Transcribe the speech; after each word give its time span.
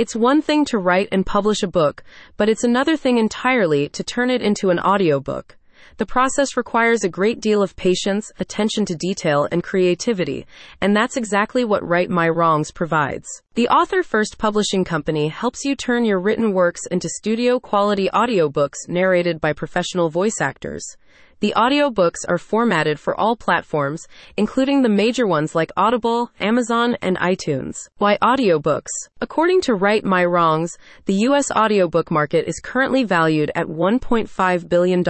It's 0.00 0.16
one 0.16 0.40
thing 0.40 0.64
to 0.70 0.78
write 0.78 1.08
and 1.12 1.26
publish 1.26 1.62
a 1.62 1.68
book, 1.68 2.02
but 2.38 2.48
it's 2.48 2.64
another 2.64 2.96
thing 2.96 3.18
entirely 3.18 3.86
to 3.90 4.02
turn 4.02 4.30
it 4.30 4.40
into 4.40 4.70
an 4.70 4.78
audiobook. 4.78 5.58
The 5.98 6.06
process 6.06 6.56
requires 6.56 7.04
a 7.04 7.10
great 7.10 7.38
deal 7.38 7.62
of 7.62 7.76
patience, 7.76 8.32
attention 8.38 8.86
to 8.86 8.94
detail, 8.94 9.46
and 9.52 9.62
creativity, 9.62 10.46
and 10.80 10.96
that's 10.96 11.18
exactly 11.18 11.66
what 11.66 11.86
Write 11.86 12.08
My 12.08 12.30
Wrongs 12.30 12.70
provides. 12.70 13.28
The 13.56 13.68
Author 13.68 14.02
First 14.02 14.38
Publishing 14.38 14.84
Company 14.84 15.28
helps 15.28 15.66
you 15.66 15.76
turn 15.76 16.06
your 16.06 16.18
written 16.18 16.54
works 16.54 16.86
into 16.86 17.10
studio 17.10 17.60
quality 17.60 18.08
audiobooks 18.14 18.88
narrated 18.88 19.38
by 19.38 19.52
professional 19.52 20.08
voice 20.08 20.40
actors. 20.40 20.96
The 21.40 21.54
audiobooks 21.56 22.28
are 22.28 22.36
formatted 22.36 23.00
for 23.00 23.18
all 23.18 23.34
platforms, 23.34 24.06
including 24.36 24.82
the 24.82 24.90
major 24.90 25.26
ones 25.26 25.54
like 25.54 25.72
Audible, 25.74 26.30
Amazon, 26.38 26.98
and 27.00 27.16
iTunes. 27.16 27.88
Why 27.96 28.18
audiobooks? 28.18 28.90
According 29.22 29.62
to 29.62 29.74
Write 29.74 30.04
My 30.04 30.22
Wrongs, 30.22 30.76
the 31.06 31.14
U.S. 31.28 31.50
audiobook 31.50 32.10
market 32.10 32.46
is 32.46 32.60
currently 32.62 33.04
valued 33.04 33.50
at 33.54 33.68
$1.5 33.68 34.68
billion 34.68 35.02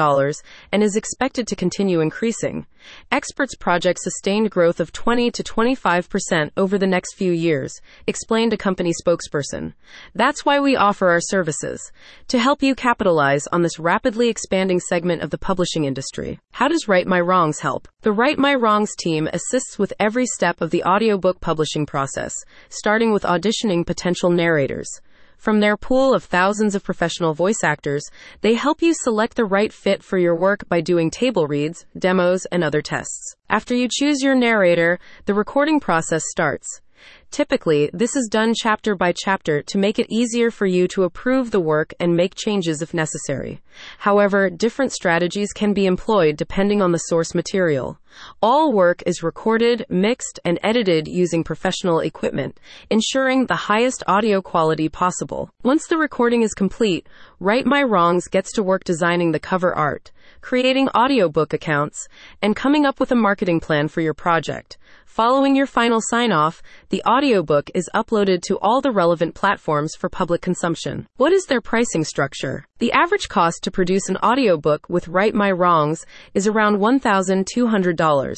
and 0.70 0.82
is 0.84 0.94
expected 0.94 1.48
to 1.48 1.56
continue 1.56 2.00
increasing. 2.00 2.64
Experts 3.10 3.54
project 3.54 3.98
sustained 4.00 4.50
growth 4.50 4.80
of 4.80 4.92
20 4.92 5.30
to 5.30 5.42
25% 5.42 6.50
over 6.56 6.78
the 6.78 6.86
next 6.86 7.14
few 7.14 7.32
years, 7.32 7.80
explained 8.06 8.52
a 8.52 8.56
company 8.56 8.92
spokesperson. 8.92 9.74
That's 10.14 10.44
why 10.44 10.60
we 10.60 10.76
offer 10.76 11.08
our 11.08 11.20
services 11.20 11.92
to 12.28 12.38
help 12.38 12.62
you 12.62 12.74
capitalize 12.74 13.46
on 13.48 13.62
this 13.62 13.78
rapidly 13.78 14.28
expanding 14.28 14.80
segment 14.80 15.22
of 15.22 15.30
the 15.30 15.38
publishing 15.38 15.84
industry. 15.84 16.38
How 16.52 16.68
does 16.68 16.88
Write 16.88 17.06
My 17.06 17.20
Wrongs 17.20 17.60
help? 17.60 17.88
The 18.02 18.12
Write 18.12 18.38
My 18.38 18.54
Wrongs 18.54 18.94
team 18.96 19.28
assists 19.32 19.78
with 19.78 19.92
every 19.98 20.26
step 20.26 20.60
of 20.60 20.70
the 20.70 20.84
audiobook 20.84 21.40
publishing 21.40 21.86
process, 21.86 22.34
starting 22.68 23.12
with 23.12 23.24
auditioning 23.24 23.86
potential 23.86 24.30
narrators. 24.30 25.00
From 25.40 25.60
their 25.60 25.78
pool 25.78 26.12
of 26.12 26.24
thousands 26.24 26.74
of 26.74 26.84
professional 26.84 27.32
voice 27.32 27.64
actors, 27.64 28.04
they 28.42 28.52
help 28.52 28.82
you 28.82 28.92
select 28.92 29.36
the 29.36 29.46
right 29.46 29.72
fit 29.72 30.02
for 30.02 30.18
your 30.18 30.36
work 30.36 30.68
by 30.68 30.82
doing 30.82 31.10
table 31.10 31.46
reads, 31.46 31.86
demos, 31.98 32.44
and 32.52 32.62
other 32.62 32.82
tests. 32.82 33.36
After 33.48 33.74
you 33.74 33.88
choose 33.90 34.20
your 34.20 34.34
narrator, 34.34 34.98
the 35.24 35.32
recording 35.32 35.80
process 35.80 36.24
starts. 36.28 36.82
Typically, 37.30 37.88
this 37.92 38.16
is 38.16 38.28
done 38.28 38.54
chapter 38.56 38.96
by 38.96 39.12
chapter 39.16 39.62
to 39.62 39.78
make 39.78 40.00
it 40.00 40.10
easier 40.10 40.50
for 40.50 40.66
you 40.66 40.88
to 40.88 41.04
approve 41.04 41.52
the 41.52 41.60
work 41.60 41.94
and 42.00 42.16
make 42.16 42.34
changes 42.34 42.82
if 42.82 42.92
necessary. 42.92 43.62
However, 43.98 44.50
different 44.50 44.92
strategies 44.92 45.52
can 45.52 45.72
be 45.72 45.86
employed 45.86 46.36
depending 46.36 46.82
on 46.82 46.90
the 46.90 46.98
source 46.98 47.32
material. 47.32 47.98
All 48.42 48.72
work 48.72 49.04
is 49.06 49.22
recorded, 49.22 49.86
mixed, 49.88 50.40
and 50.44 50.58
edited 50.64 51.06
using 51.06 51.44
professional 51.44 52.00
equipment, 52.00 52.58
ensuring 52.90 53.46
the 53.46 53.54
highest 53.54 54.02
audio 54.08 54.42
quality 54.42 54.88
possible. 54.88 55.50
Once 55.62 55.86
the 55.86 55.98
recording 55.98 56.42
is 56.42 56.52
complete, 56.52 57.08
Write 57.38 57.64
My 57.64 57.84
Wrongs 57.84 58.26
gets 58.26 58.50
to 58.54 58.64
work 58.64 58.82
designing 58.82 59.30
the 59.30 59.38
cover 59.38 59.72
art, 59.72 60.10
creating 60.40 60.88
audiobook 60.88 61.52
accounts, 61.52 62.08
and 62.42 62.56
coming 62.56 62.84
up 62.84 62.98
with 62.98 63.12
a 63.12 63.16
marketing 63.16 63.60
plan 63.60 63.86
for 63.86 64.00
your 64.00 64.14
project. 64.14 64.76
Following 65.06 65.56
your 65.56 65.66
final 65.66 66.00
sign 66.00 66.30
off, 66.30 66.62
the 66.90 67.02
audiobook 67.20 67.70
is 67.74 67.90
uploaded 67.94 68.40
to 68.40 68.58
all 68.60 68.80
the 68.80 68.90
relevant 68.90 69.34
platforms 69.34 69.94
for 69.94 70.08
public 70.08 70.40
consumption. 70.40 71.06
What 71.18 71.34
is 71.34 71.44
their 71.44 71.60
pricing 71.60 72.02
structure? 72.02 72.64
The 72.78 72.92
average 72.92 73.28
cost 73.28 73.62
to 73.64 73.70
produce 73.70 74.08
an 74.08 74.16
audiobook 74.24 74.88
with 74.88 75.06
Write 75.06 75.34
My 75.34 75.50
Wrongs 75.50 76.06
is 76.32 76.46
around 76.46 76.78
$1,200. 76.78 78.36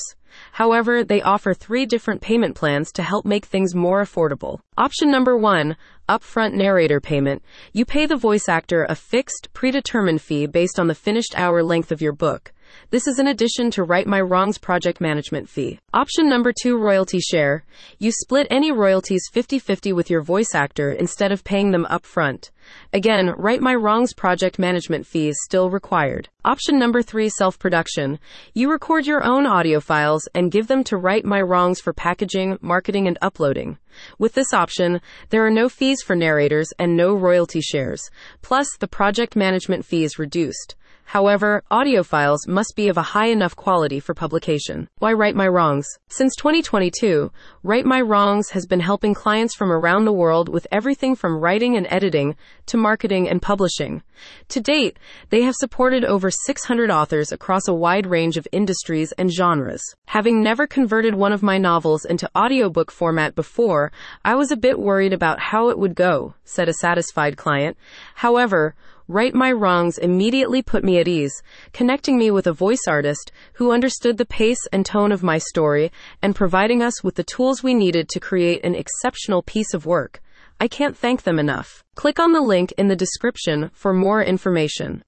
However, 0.51 1.05
they 1.05 1.23
offer 1.23 1.55
three 1.55 1.87
different 1.87 2.23
payment 2.23 2.57
plans 2.57 2.91
to 2.95 3.05
help 3.05 3.25
make 3.25 3.45
things 3.45 3.73
more 3.73 4.03
affordable. 4.03 4.59
Option 4.77 5.13
number 5.13 5.39
one, 5.39 5.77
upfront 6.09 6.55
narrator 6.55 7.01
payment. 7.01 7.41
You 7.73 7.85
pay 7.85 8.07
the 8.07 8.17
voice 8.17 8.49
actor 8.49 8.85
a 8.89 8.97
fixed, 8.97 9.53
predetermined 9.53 10.23
fee 10.23 10.47
based 10.47 10.81
on 10.81 10.89
the 10.89 10.97
finished 10.97 11.39
hour 11.39 11.63
length 11.63 11.93
of 11.93 12.03
your 12.03 12.15
book. 12.15 12.53
This 12.91 13.06
is 13.06 13.19
in 13.19 13.27
addition 13.27 13.70
to 13.73 13.84
Write 13.84 14.06
My 14.06 14.20
Wrongs 14.20 14.58
project 14.58 15.01
management 15.01 15.48
fee. 15.48 15.79
Option 15.95 16.29
number 16.29 16.52
two, 16.52 16.77
royalty 16.77 17.20
share. 17.20 17.64
You 17.98 18.13
split 18.13 18.47
any 18.51 18.70
royalties 18.70 19.29
50-50 19.33 19.95
with 19.95 20.11
your 20.11 20.23
voice 20.23 20.55
actor 20.55 20.92
instead 20.92 21.33
of 21.33 21.45
paying 21.45 21.70
them 21.70 21.86
up 21.86 22.05
front. 22.05 22.51
Again, 22.92 23.35
Write 23.36 23.61
My 23.61 23.74
Wrongs 23.74 24.14
project 24.14 24.58
management 24.58 25.07
fee 25.07 25.29
is 25.29 25.42
still 25.45 25.70
required. 25.70 26.29
Option 26.45 26.79
number 26.79 27.02
three, 27.02 27.29
self-production. 27.29 28.19
You 28.55 28.70
record 28.70 29.07
your 29.07 29.24
own 29.24 29.47
audio 29.47 29.80
files 29.80 30.29
and 30.35 30.51
give 30.51 30.68
them 30.68 30.85
to 30.85 30.97
Write 30.97 31.24
My 31.24 31.41
Wrongs 31.41 31.80
for 31.80 31.92
packaging, 31.92 32.58
marketing, 32.61 33.07
and 33.07 33.18
uploading. 33.23 33.79
With 34.18 34.35
this 34.35 34.52
option, 34.52 35.01
there 35.30 35.45
are 35.45 35.51
no 35.51 35.68
fees 35.68 36.02
for 36.02 36.17
narrators 36.17 36.73
and 36.79 36.97
no 36.97 37.14
royalty 37.14 37.61
shares. 37.61 38.02
Plus, 38.42 38.68
the 38.79 38.89
project 38.89 39.36
management 39.36 39.85
fee 39.85 40.05
is 40.05 40.18
reduced. 40.18 40.77
However, 41.12 41.62
audio 41.70 42.02
files 42.02 42.48
must 42.48 42.73
be 42.74 42.89
of 42.89 42.96
a 42.96 43.02
high 43.12 43.27
enough 43.27 43.55
quality 43.55 44.00
for 44.00 44.14
publication. 44.14 44.89
Why 44.98 45.12
Write 45.12 45.36
My 45.36 45.46
Wrongs? 45.46 45.86
Since 46.08 46.34
2022, 46.36 47.30
Write 47.62 47.84
My 47.84 48.00
Wrongs 48.00 48.48
has 48.52 48.64
been 48.64 48.80
helping 48.80 49.12
clients 49.12 49.55
from 49.55 49.70
around 49.70 50.06
the 50.06 50.12
world 50.14 50.48
with 50.48 50.67
everything 50.73 51.14
from 51.14 51.36
writing 51.36 51.77
and 51.77 51.86
editing 51.90 52.34
to 52.64 52.78
marketing 52.78 53.28
and 53.28 53.42
publishing. 53.42 54.02
To 54.48 54.61
date, 54.62 54.98
they 55.28 55.42
have 55.42 55.55
supported 55.55 56.02
over 56.02 56.30
600 56.30 56.90
authors 56.90 57.30
across 57.30 57.68
a 57.68 57.74
wide 57.74 58.06
range 58.06 58.39
of 58.39 58.48
industries 58.50 59.12
and 59.18 59.30
genres. 59.30 59.83
Having 60.06 60.42
never 60.42 60.67
converted 60.67 61.14
one 61.14 61.33
of 61.34 61.42
my 61.42 61.58
novels 61.58 62.06
into 62.06 62.30
audiobook 62.34 62.90
format 62.90 63.34
before, 63.34 63.92
I 64.24 64.34
was 64.34 64.50
a 64.50 64.56
bit 64.56 64.79
worried 64.79 65.12
about 65.12 65.40
how 65.40 65.68
it 65.68 65.79
would 65.79 65.94
go, 65.94 66.36
said 66.44 66.70
a 66.70 66.73
satisfied 66.80 67.36
client. 67.36 67.77
However, 68.14 68.74
Write 69.12 69.34
My 69.34 69.52
Wrongs 69.52 69.98
immediately 69.98 70.62
put 70.62 70.83
me 70.83 70.98
at 70.98 71.06
ease, 71.06 71.42
connecting 71.74 72.17
me 72.17 72.30
with 72.30 72.46
a 72.46 72.52
voice 72.55 72.84
artist 72.89 73.30
who 73.52 73.70
understood 73.70 74.17
the 74.17 74.24
pace 74.24 74.67
and 74.73 74.86
tone 74.86 75.12
of 75.12 75.23
my 75.23 75.36
story 75.36 75.92
and 76.23 76.34
providing 76.34 76.83
us 76.83 77.05
with 77.05 77.17
the 77.17 77.23
tools 77.23 77.62
we 77.62 77.74
needed 77.74 78.08
to 78.08 78.20
create 78.20 78.64
an 78.64 78.74
exceptional 78.74 79.42
piece 79.42 79.74
of 79.74 79.84
work. 79.84 80.23
I 80.58 80.67
can't 80.67 80.96
thank 80.96 81.24
them 81.24 81.39
enough. 81.39 81.84
Click 81.95 82.18
on 82.18 82.33
the 82.33 82.40
link 82.40 82.73
in 82.78 82.89
the 82.89 82.96
description 82.96 83.70
for 83.74 83.92
more 83.92 84.23
information. 84.23 85.00